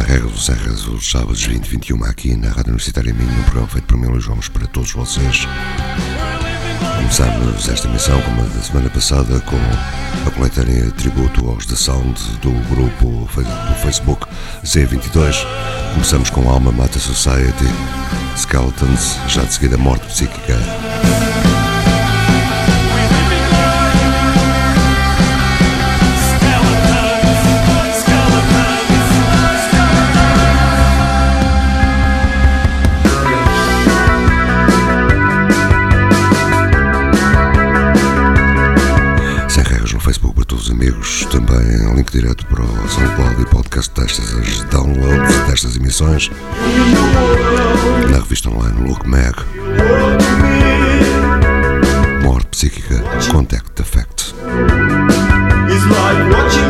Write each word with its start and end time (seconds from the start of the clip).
Mais 0.00 0.08
uma 0.08 0.16
emissão 0.16 0.16
sem 0.16 0.16
regras, 0.16 0.32
o 0.32 0.38
sem 0.38 0.54
regras, 0.54 0.86
os 0.86 1.10
sábados 1.10 1.44
20, 1.44 1.66
21 1.66 2.04
aqui 2.04 2.36
na 2.36 2.48
Rádio 2.48 2.68
Universitária 2.68 3.12
Minho, 3.12 3.30
um 3.30 3.42
programa 3.42 3.68
feito 3.68 3.84
por 3.84 3.96
mim, 3.98 4.06
Luís 4.06 4.26
Gomes, 4.26 4.48
para 4.48 4.66
todos 4.66 4.92
vocês. 4.92 5.46
Começámos 6.96 7.68
esta 7.68 7.88
emissão, 7.88 8.20
como 8.22 8.42
a 8.42 8.44
da 8.44 8.62
semana 8.62 8.90
passada, 8.90 9.40
com 9.40 9.56
a 10.26 10.30
coletânea 10.30 10.90
tributo 10.92 11.48
aos 11.48 11.66
The 11.66 11.76
Sound 11.76 12.20
do 12.40 12.52
grupo 12.74 13.28
do 13.28 13.74
Facebook 13.82 14.26
Z22. 14.64 15.44
Começamos 15.94 16.30
com 16.30 16.48
Alma 16.48 16.72
Mata 16.72 16.98
Society, 16.98 17.66
Skeletons, 18.36 19.18
já 19.28 19.42
de 19.42 19.52
seguida 19.52 19.76
Morte 19.76 20.06
Psíquica. 20.06 20.56
Para 41.00 41.06
todos 41.06 41.08
os 41.08 41.08
amigos, 41.08 41.26
também 41.30 41.94
link 41.96 42.10
direto 42.10 42.46
para 42.46 42.62
o 42.62 42.88
SoundCloud 42.88 43.42
e 43.42 43.44
podcast 43.46 43.92
destas 43.98 44.34
as 44.34 44.60
downloads 44.70 45.38
destas 45.48 45.76
emissões 45.76 46.30
na 48.10 48.18
revista 48.18 48.50
online 48.50 48.88
Look 48.88 49.06
Mag. 49.08 49.34
Morte 52.22 52.48
psíquica, 52.48 53.02
Contact 53.30 53.80
Effect. 53.80 54.34
It's 55.68 55.86
like 55.86 56.69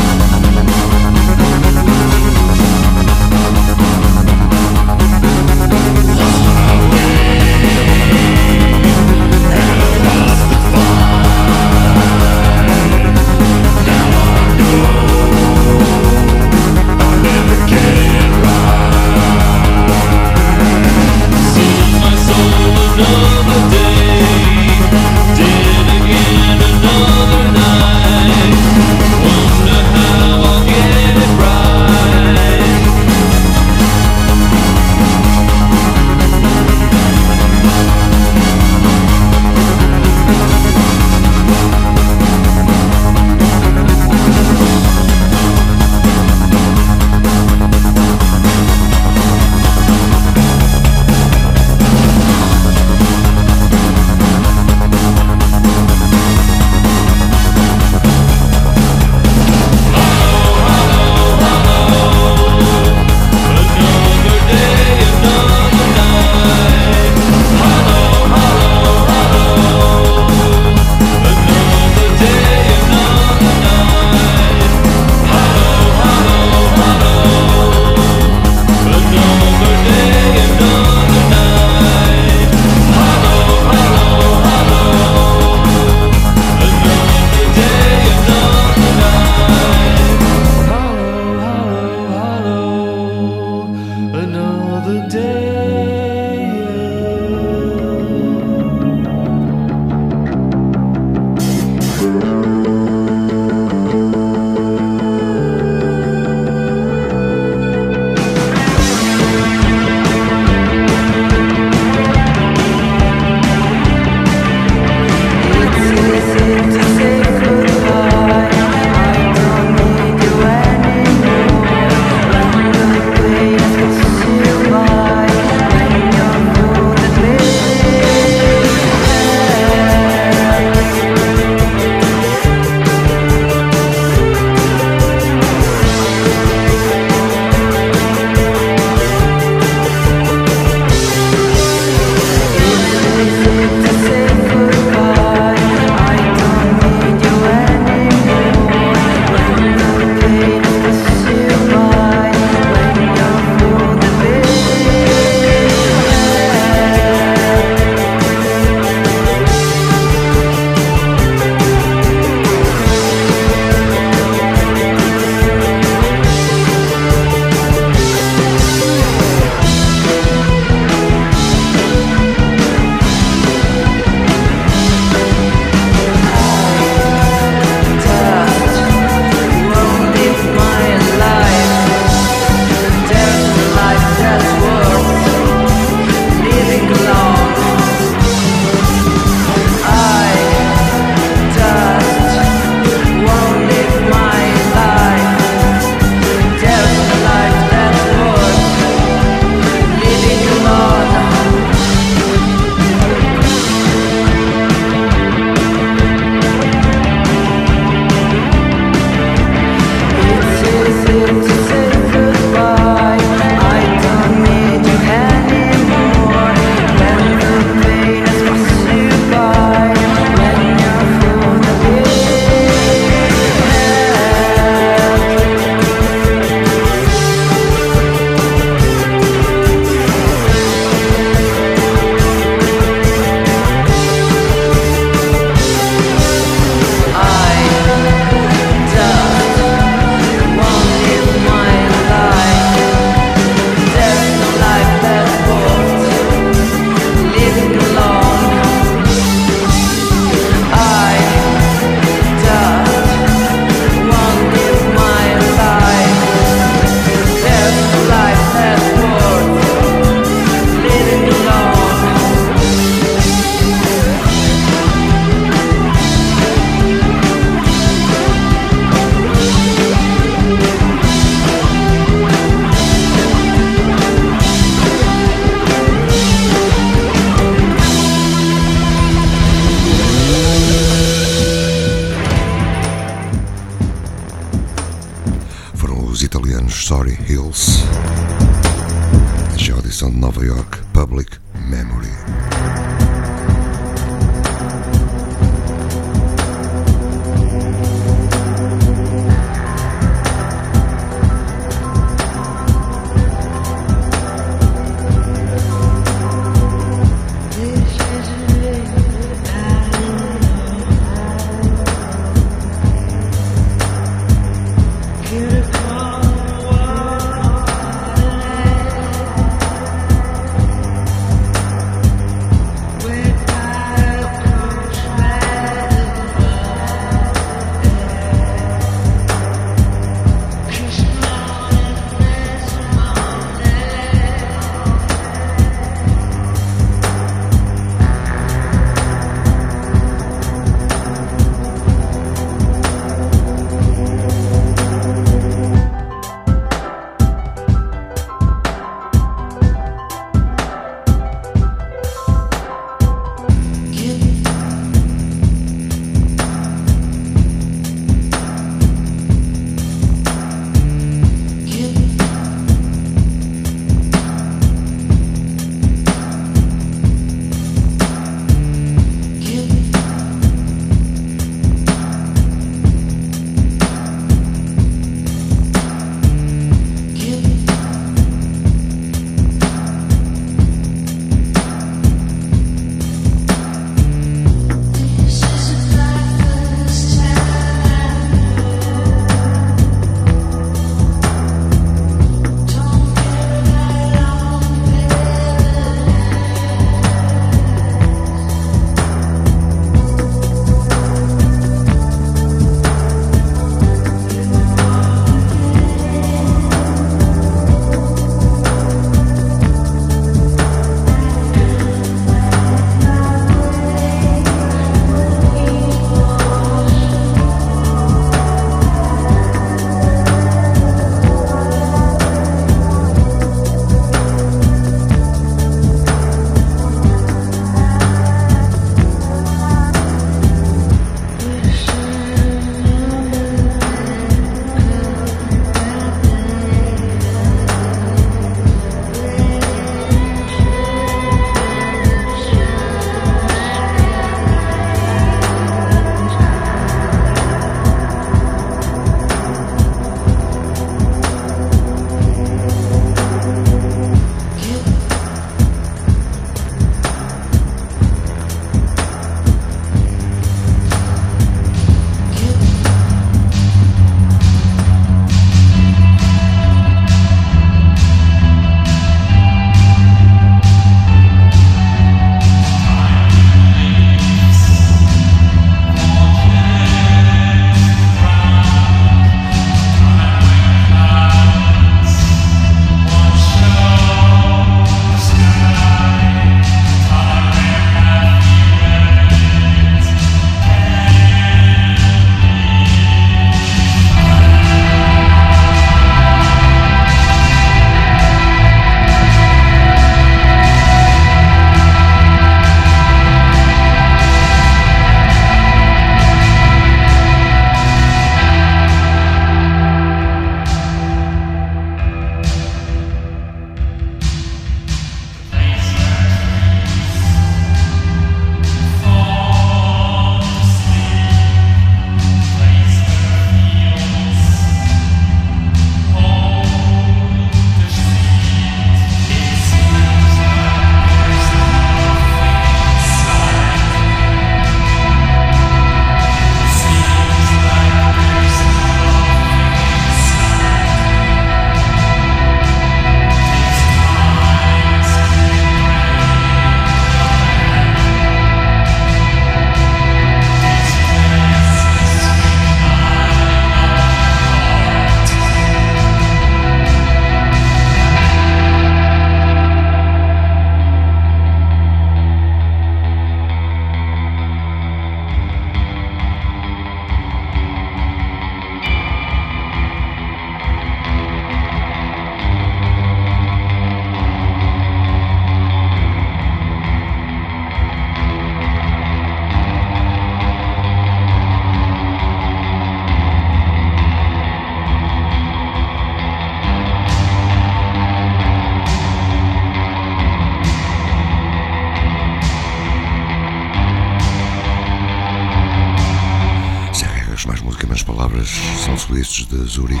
palavras. 598.28 598.50
São 598.84 598.96
suíços 598.96 599.46
de 599.46 599.56
Zurich, 599.64 600.00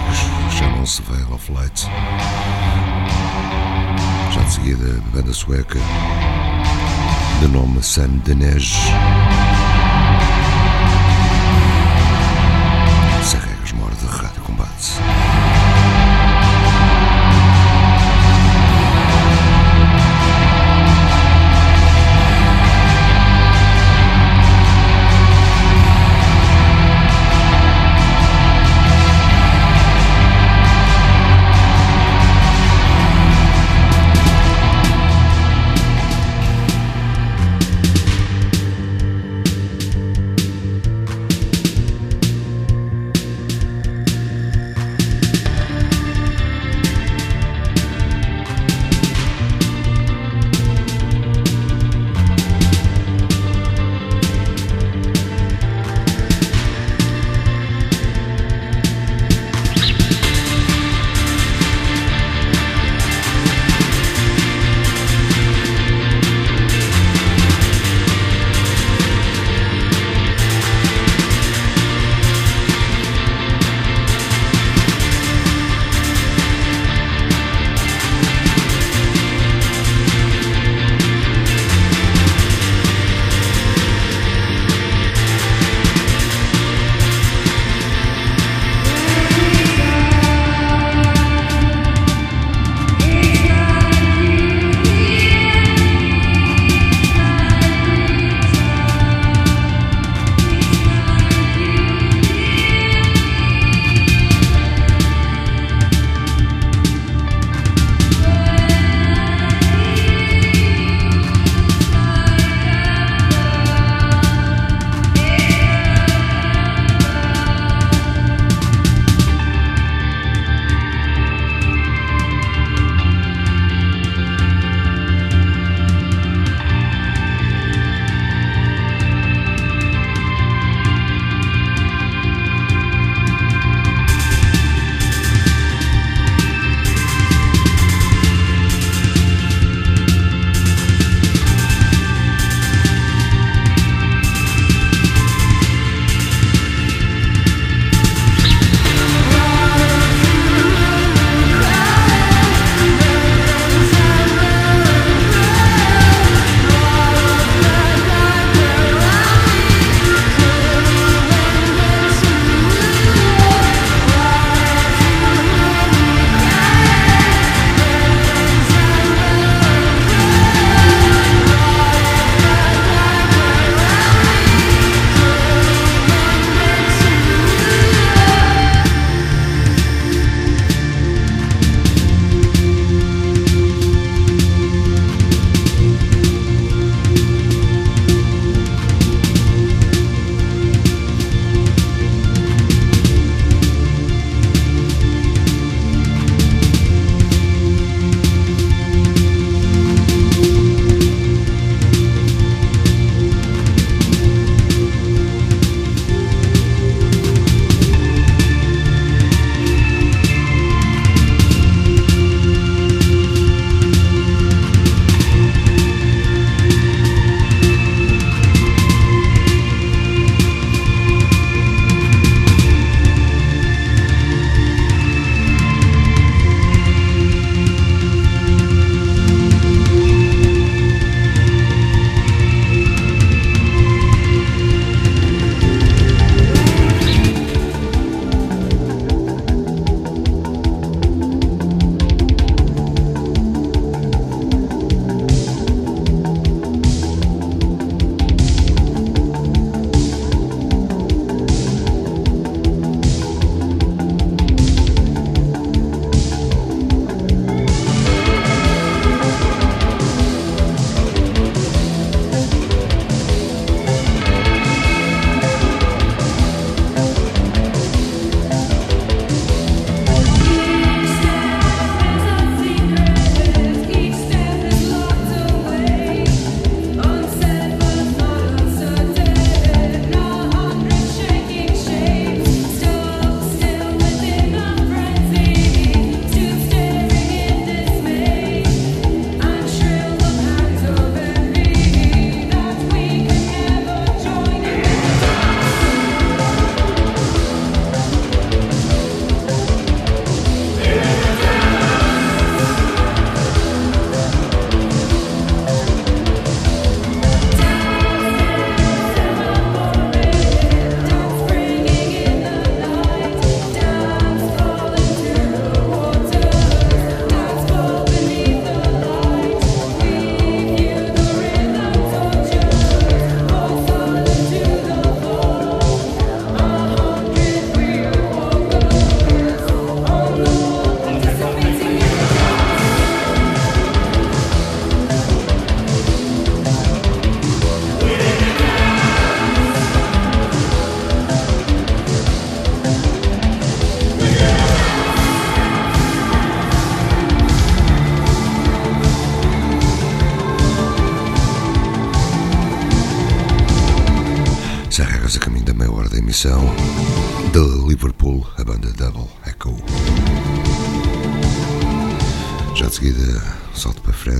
chamam-se 0.56 1.02
Veil 1.02 1.32
of 1.32 1.52
Light. 1.52 1.86
Já 4.32 4.42
de 4.42 4.52
seguida, 4.52 5.02
banda 5.12 5.32
sueca, 5.32 5.78
de 7.40 7.48
nome 7.48 7.82
Sam 7.82 8.08
Denej. 8.24 8.60
Sem 13.24 13.40
regras, 13.40 13.72
mora 13.72 13.94
de 13.94 14.06
rádio 14.06 14.42
combate. 14.42 14.92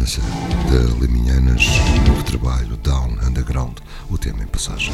Salto 0.09 0.23
para 0.23 0.79
a 0.79 0.88
França, 0.88 0.88
de 0.88 1.01
Liminhanas, 1.01 1.66
novo 2.07 2.23
trabalho 2.23 2.77
Down 2.79 3.18
Underground, 3.27 3.77
o 4.09 4.16
tema 4.16 4.42
em 4.42 4.47
passagem. 4.47 4.92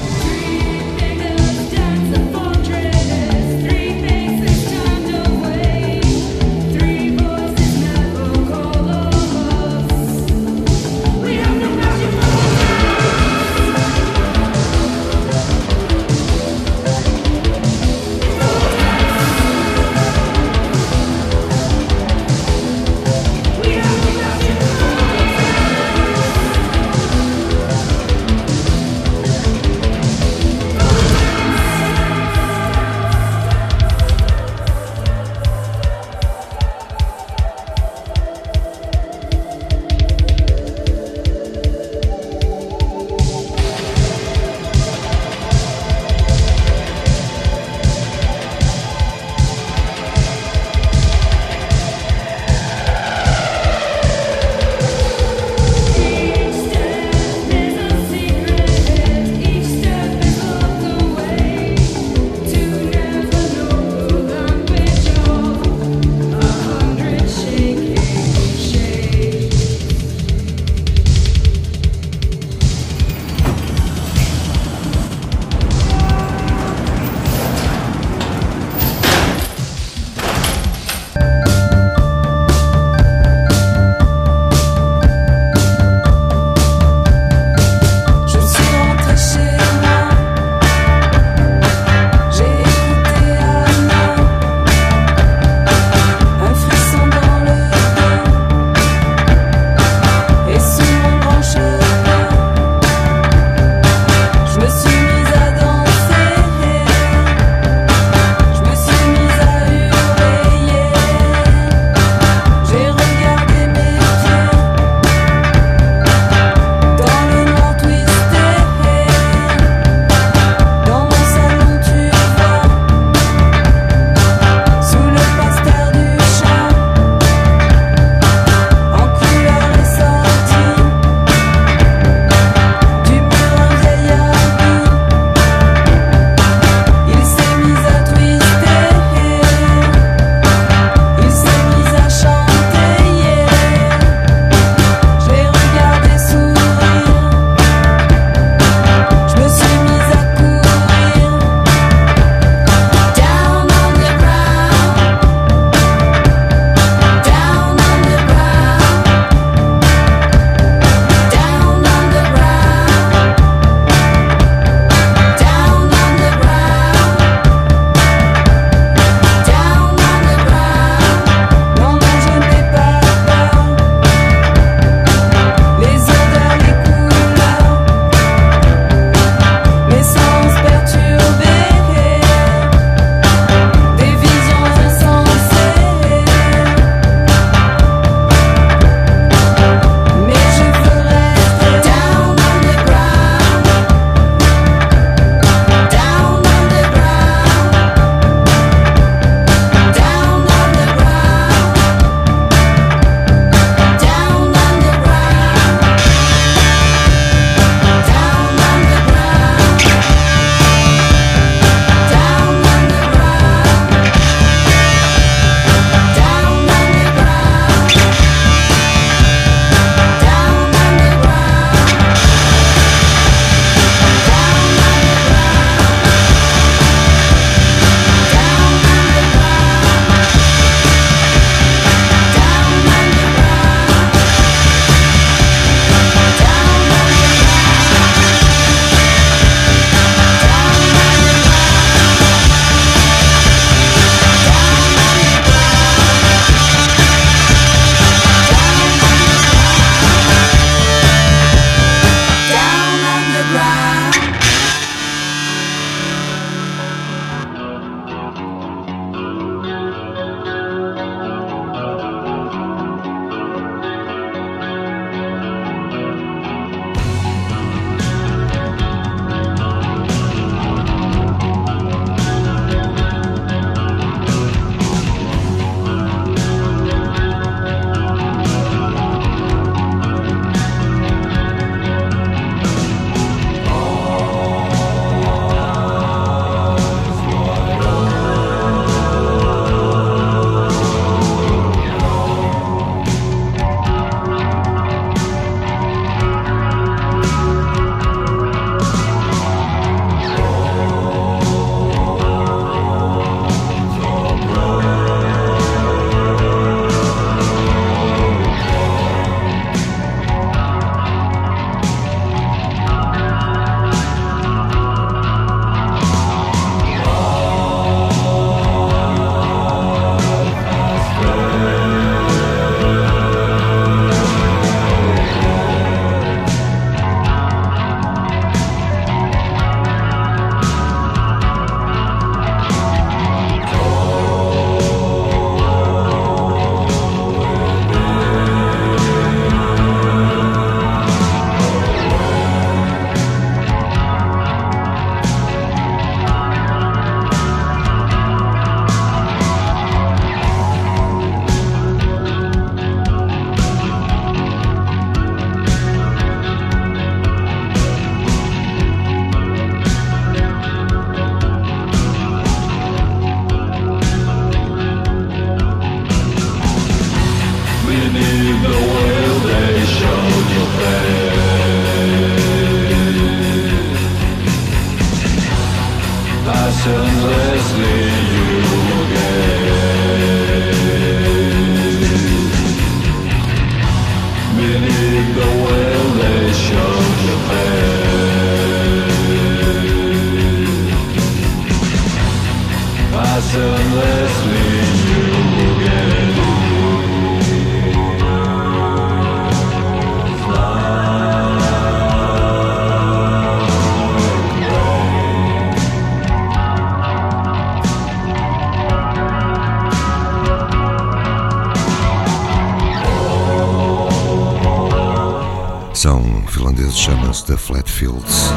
da 417.47 417.59
Flatfields. 417.59 418.51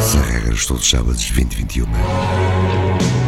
Sem 0.00 0.20
regras, 0.20 0.66
todos 0.66 0.82
os 0.82 0.90
sábados, 0.90 1.20
de 1.20 1.32
2021. 1.34 3.27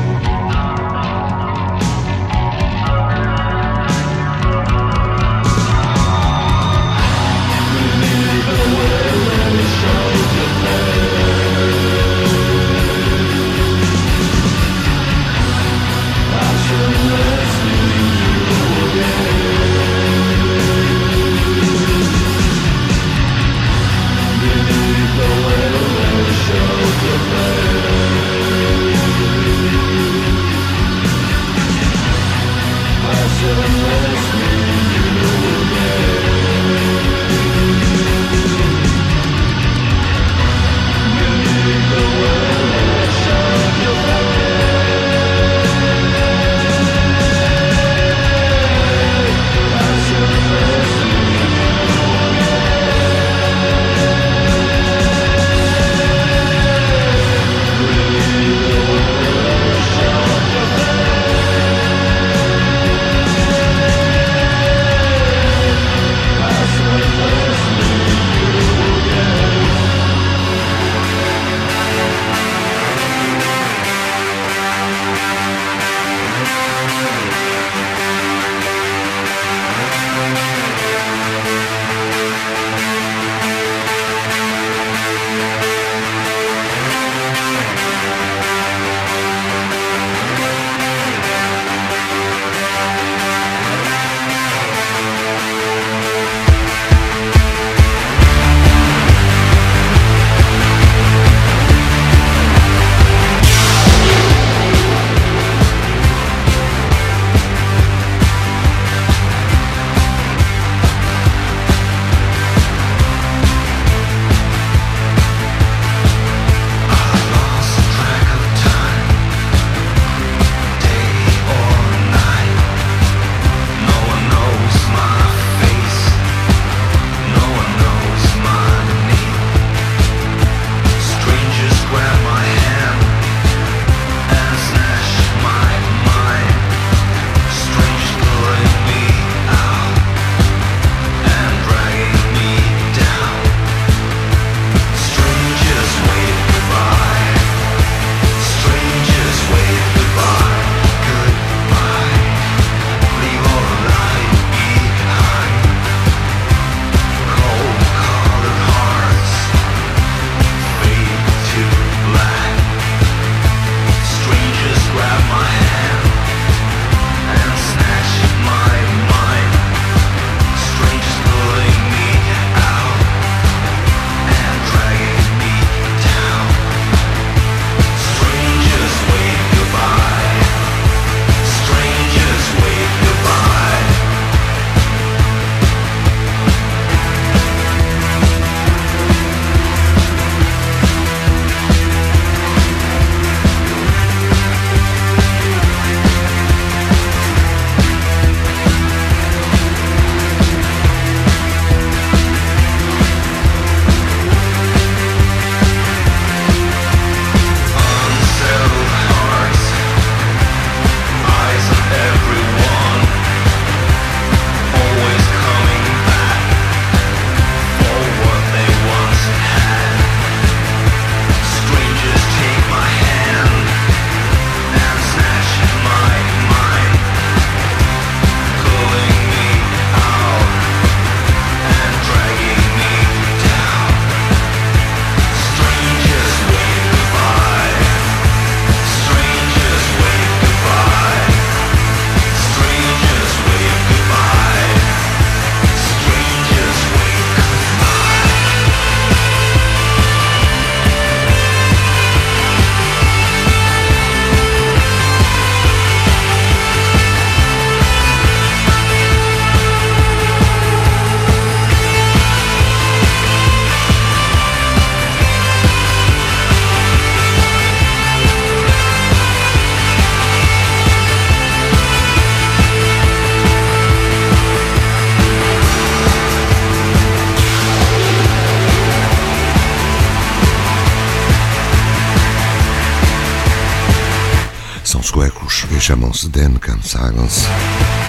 Finals 287.11 287.46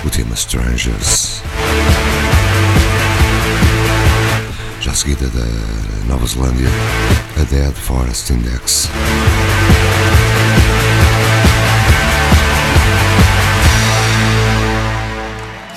o 0.05 0.09
tema 0.09 0.35
Strangers. 0.35 1.41
Já 4.79 4.93
seguida 4.93 5.27
da 5.29 5.45
Nova 6.07 6.27
Zelândia, 6.27 6.69
a 7.39 7.43
Dead 7.45 7.73
Forest 7.73 8.29
Index. 8.29 8.89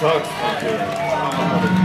Thank 0.01 1.79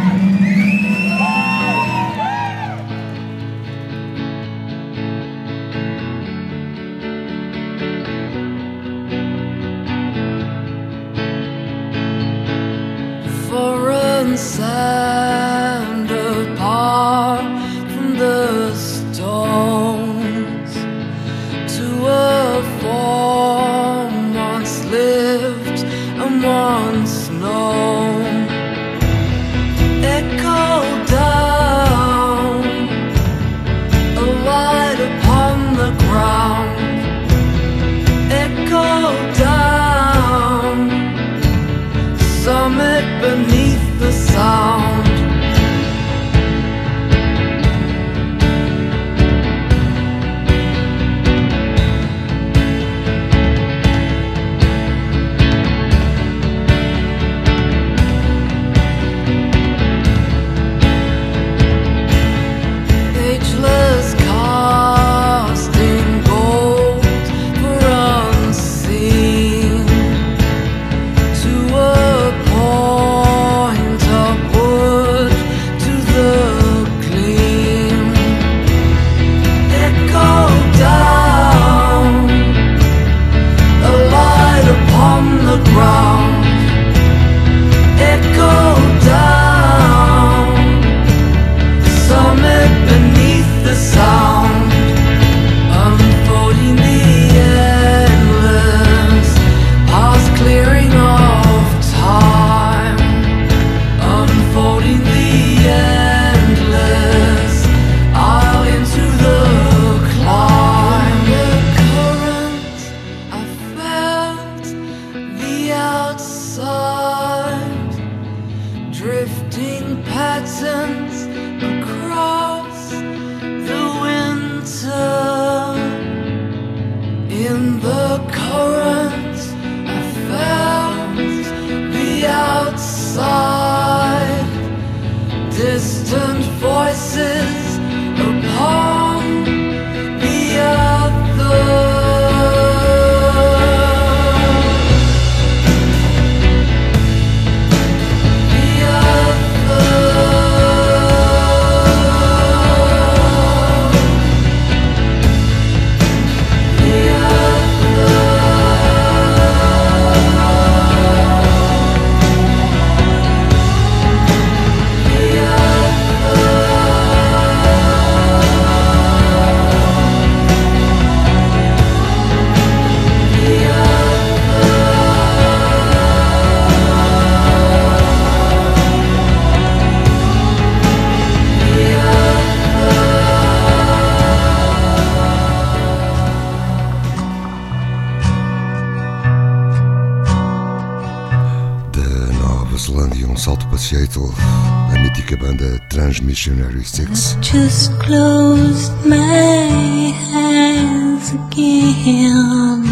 Missionary 196.30 196.84
6. 196.84 197.38
Just 197.41 197.91
closed 197.93 198.93
my 199.03 200.13
hands 200.30 201.34
again. 201.34 202.84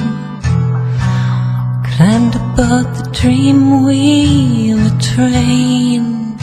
Climbed 1.86 2.34
aboard 2.34 2.88
the 2.96 3.08
dream 3.14 3.86
wheel 3.86 4.82
train. 4.98 6.36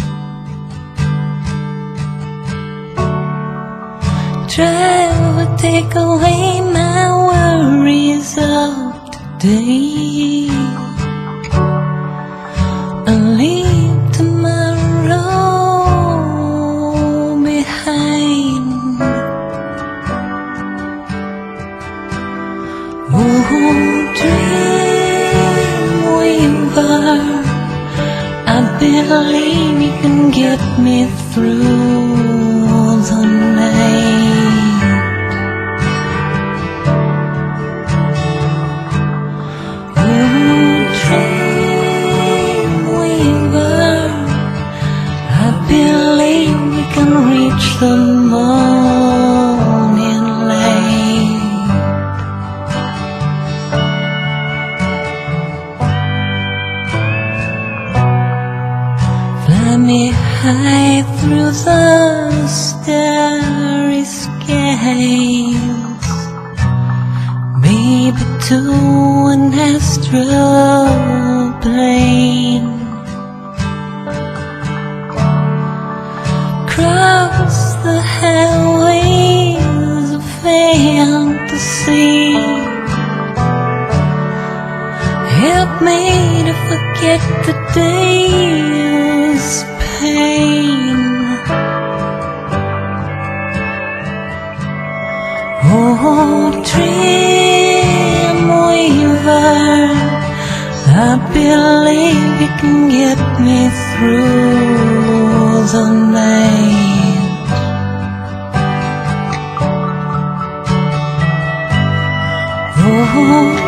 Drive 4.54 5.34
would 5.34 5.58
take 5.58 5.92
away 5.96 6.60
my 6.60 7.02
worries 7.26 8.38
of 8.38 9.10
today. 9.40 10.53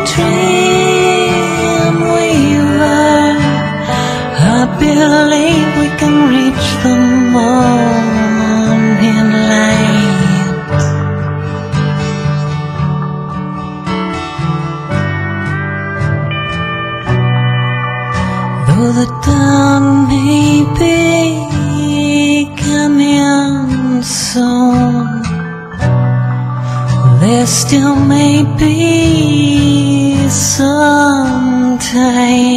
dreamweaver. 0.09 0.97
I 4.39 4.61
believe 4.79 5.69
we 5.79 5.87
can 5.99 6.15
reach 6.35 6.67
the 6.83 6.95
morning 7.35 9.29
light. 9.51 10.21
Though 18.67 18.91
the 18.99 19.07
dawn 19.25 19.85
may 20.07 20.53
be 20.79 20.97
coming 22.63 24.01
soon, 24.03 25.05
there 27.21 27.47
still 27.47 27.95
may 27.95 28.35
be 28.57 29.06
someday 30.57 32.56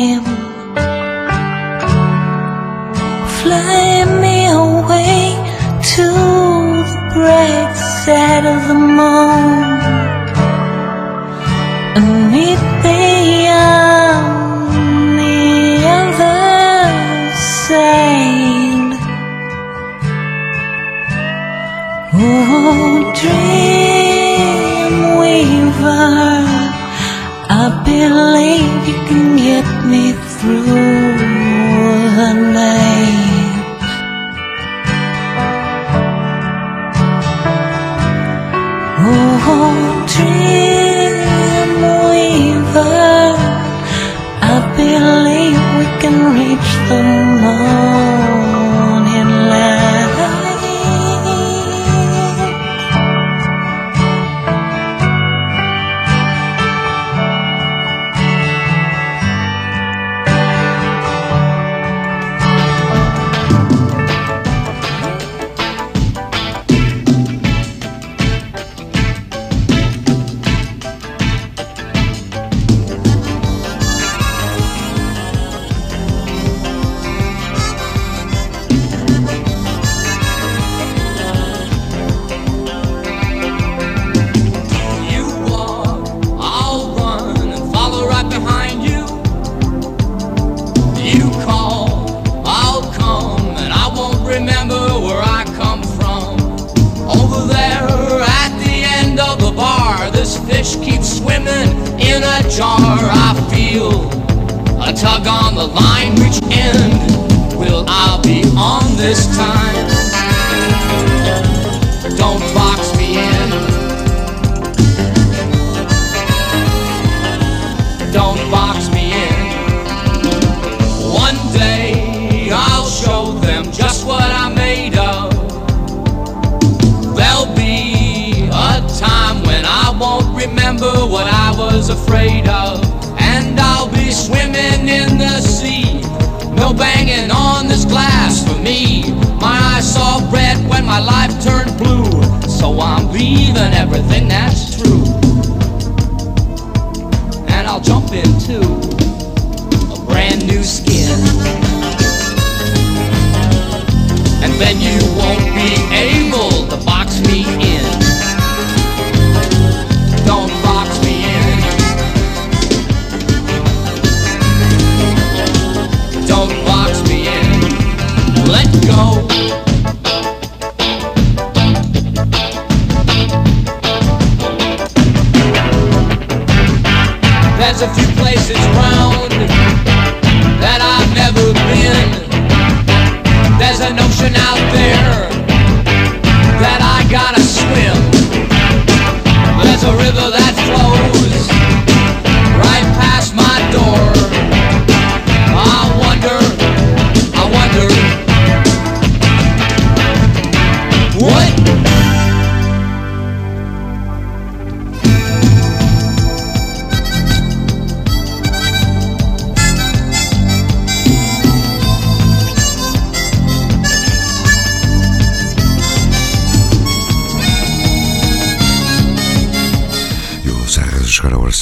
now. 184.32 184.59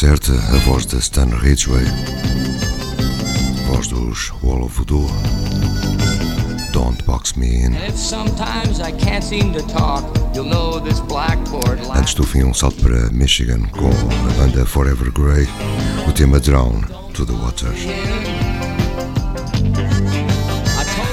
Certa, 0.08 0.32
a 0.32 0.58
voz 0.60 0.86
de 0.86 0.96
Stan 0.96 1.28
Ridgway, 1.28 1.84
voz 3.66 3.88
dos 3.88 4.32
Wall 4.42 4.64
of 4.64 4.74
Voodoo, 4.74 5.06
Don't 6.72 7.02
Box 7.04 7.34
Me 7.34 7.46
In. 7.46 7.74
And 7.74 7.88
if 7.88 7.98
sometimes 7.98 8.80
I 8.80 8.90
can't 8.92 9.22
seem 9.22 9.52
to 9.52 9.60
talk, 9.66 10.02
you'll 10.34 10.48
know 10.48 10.80
this 10.80 11.00
blackboard 11.00 11.82
Antes 11.94 12.14
do 12.14 12.22
fim, 12.24 12.44
um 12.44 12.54
salto 12.54 12.82
para 12.82 13.10
Michigan 13.10 13.68
com 13.72 13.90
a 13.90 14.32
banda 14.38 14.64
Forever 14.64 15.12
Grey, 15.12 15.46
o 16.08 16.12
tema 16.12 16.40
Drown 16.40 16.80
to 17.12 17.26
the 17.26 17.32
Water. 17.32 17.74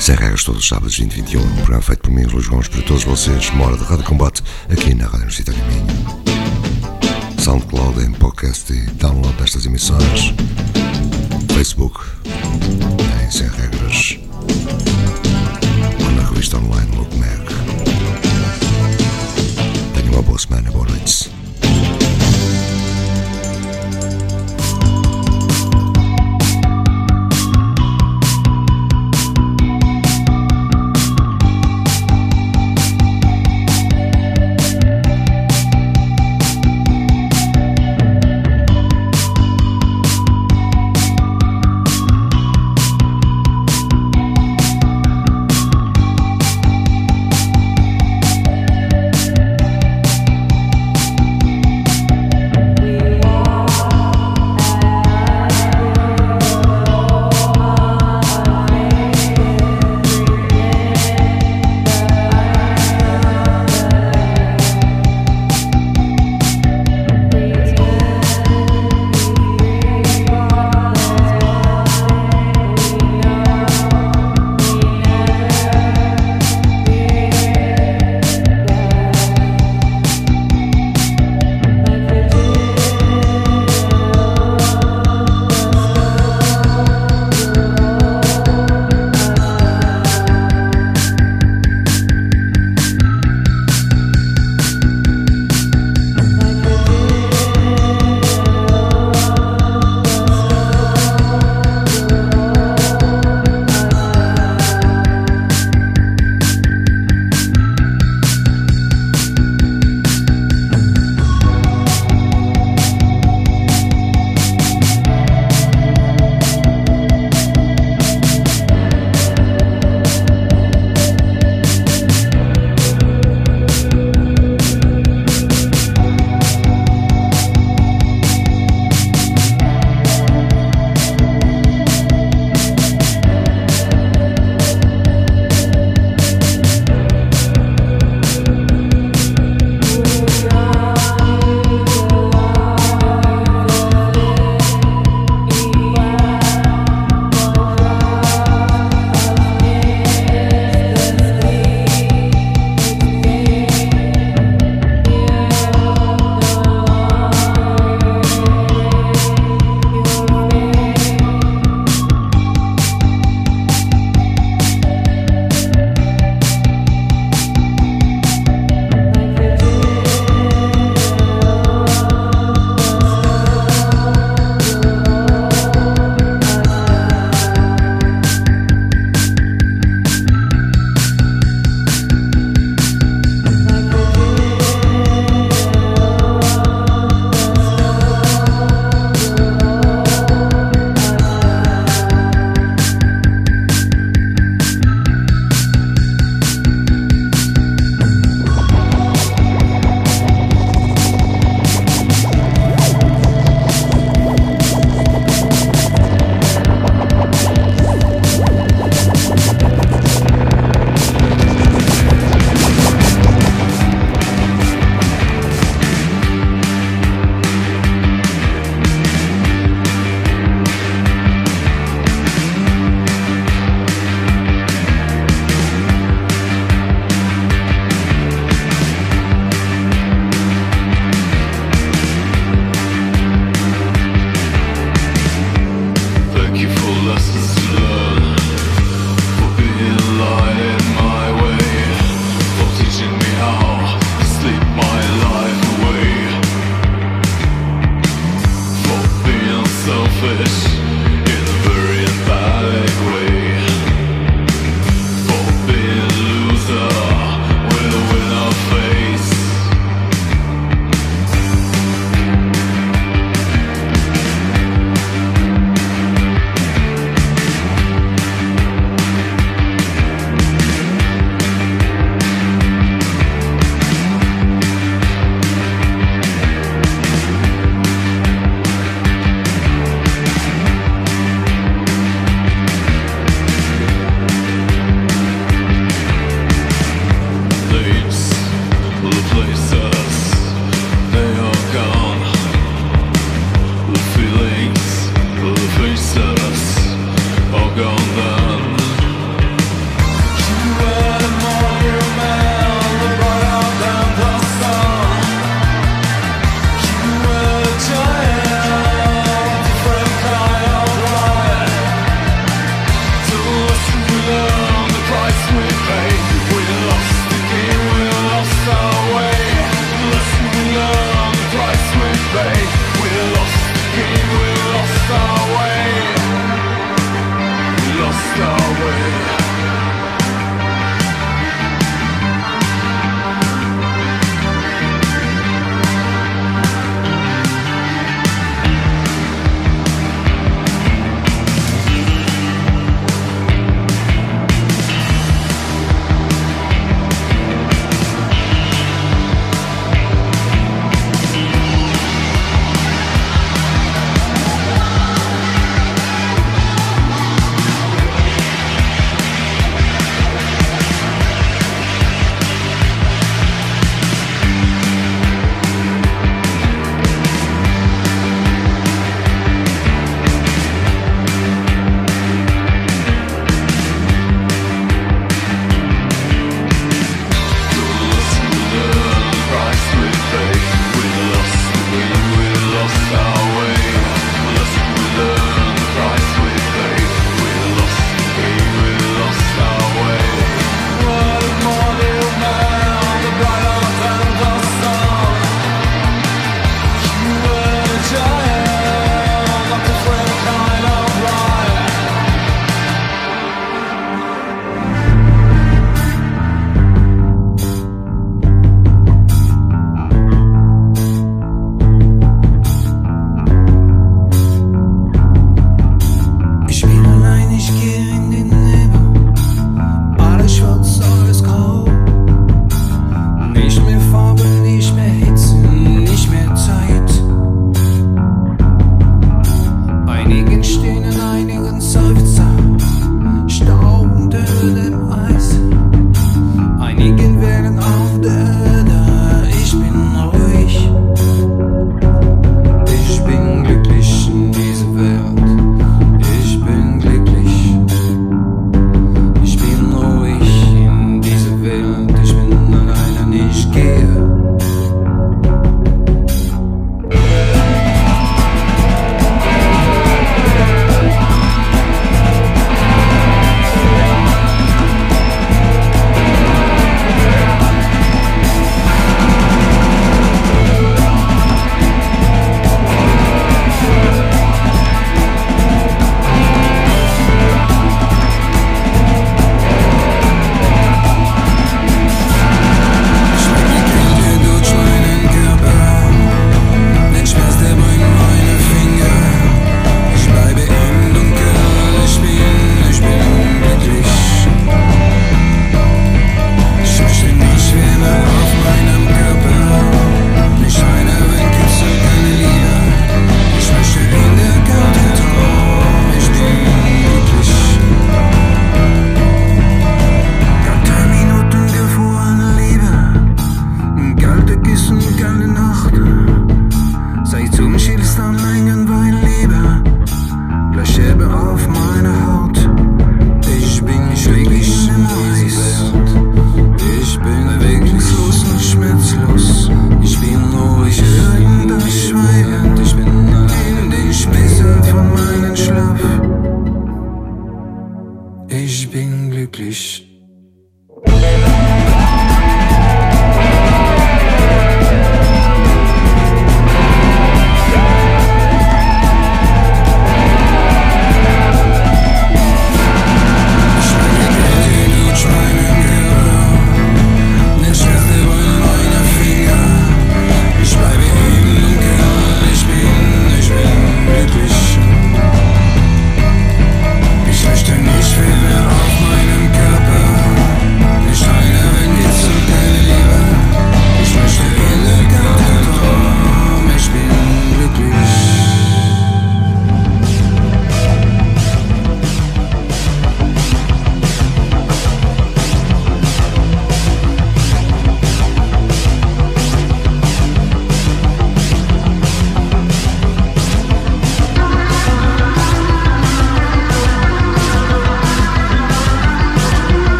Sem 0.00 0.16
regras 0.16 0.42
todos 0.42 0.62
os 0.62 0.68
sábados 0.68 0.96
2021, 0.98 1.40
um 1.40 1.56
programa 1.58 1.82
feito 1.82 2.00
por 2.00 2.10
mim, 2.10 2.24
Luís 2.24 2.48
Gomes, 2.48 2.66
para 2.66 2.82
todos 2.82 3.04
vocês, 3.04 3.50
uma 3.50 3.66
hora 3.66 3.76
de 3.76 3.84
Rádio 3.84 4.04
Combate, 4.04 4.42
aqui 4.68 4.94
na 4.94 5.04
Rádio 5.04 5.28
Universitária 5.28 5.62
Minho. 5.66 6.29
SoundCloud 7.50 8.00
em 8.00 8.12
podcast 8.12 8.72
e 8.72 8.86
download 8.92 9.34
destas 9.36 9.66
emissões. 9.66 10.32
Facebook 11.52 11.98
em 13.24 13.28
Sem 13.28 13.48
Regras. 13.48 14.20
Ou 16.00 16.10
na 16.12 16.28
revista 16.28 16.58
online 16.58 16.96
Look 16.96 17.12
Mag. 17.16 17.44
Tenha 19.94 20.12
uma 20.12 20.22
boa 20.22 20.38
semana, 20.38 20.59